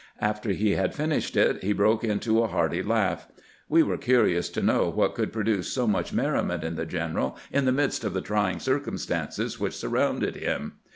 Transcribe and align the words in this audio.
After 0.19 0.49
'he 0.49 0.71
had 0.71 0.95
finished 0.95 1.37
it 1.37 1.61
he 1.63 1.73
broke 1.73 2.03
into 2.03 2.41
a 2.41 2.47
hearty 2.47 2.81
laugh. 2.81 3.27
We 3.69 3.83
were 3.83 3.99
curious 3.99 4.49
to 4.49 4.61
know 4.63 4.89
what 4.89 5.13
could 5.13 5.31
produce 5.31 5.67
so 5.67 5.85
much 5.85 6.11
merriment 6.11 6.63
in 6.63 6.73
the 6.75 6.87
general 6.87 7.37
in 7.51 7.65
the 7.65 7.71
midst 7.71 8.03
of 8.03 8.15
the 8.15 8.21
trying 8.21 8.57
circumstances 8.59 9.59
which 9.59 9.77
surrounded 9.77 10.35
him. 10.37 10.77